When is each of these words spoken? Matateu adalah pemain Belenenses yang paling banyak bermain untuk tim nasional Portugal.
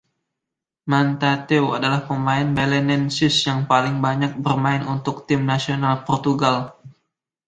Matateu 0.91 1.65
adalah 1.77 2.01
pemain 2.09 2.47
Belenenses 2.57 3.35
yang 3.47 3.59
paling 3.71 3.95
banyak 4.05 4.31
bermain 4.45 4.81
untuk 4.95 5.15
tim 5.29 5.41
nasional 5.51 5.95
Portugal. 6.07 6.57